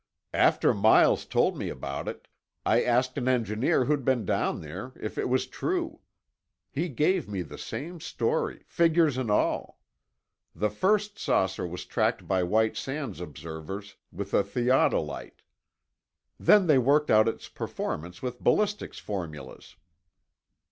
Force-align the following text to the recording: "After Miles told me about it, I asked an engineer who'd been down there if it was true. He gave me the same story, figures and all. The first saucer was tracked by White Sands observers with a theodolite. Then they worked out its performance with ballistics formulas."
"After 0.33 0.73
Miles 0.73 1.25
told 1.25 1.55
me 1.55 1.69
about 1.69 2.07
it, 2.07 2.27
I 2.65 2.81
asked 2.83 3.19
an 3.19 3.27
engineer 3.27 3.85
who'd 3.85 4.03
been 4.03 4.25
down 4.25 4.61
there 4.61 4.93
if 4.99 5.15
it 5.19 5.29
was 5.29 5.45
true. 5.45 5.99
He 6.71 6.89
gave 6.89 7.29
me 7.29 7.43
the 7.43 7.59
same 7.59 7.99
story, 8.01 8.63
figures 8.65 9.15
and 9.17 9.29
all. 9.29 9.79
The 10.55 10.71
first 10.71 11.19
saucer 11.19 11.67
was 11.67 11.85
tracked 11.85 12.27
by 12.27 12.41
White 12.41 12.75
Sands 12.77 13.21
observers 13.21 13.95
with 14.11 14.33
a 14.33 14.41
theodolite. 14.43 15.43
Then 16.39 16.65
they 16.65 16.79
worked 16.79 17.11
out 17.11 17.27
its 17.27 17.47
performance 17.47 18.23
with 18.23 18.39
ballistics 18.41 18.97
formulas." 18.97 19.75